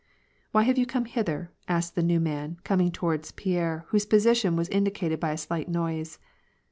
[0.51, 4.67] "Why have you come hither?" asked the new man, coming toward Pierre, whose position was
[4.69, 6.17] indicated by a slight noise.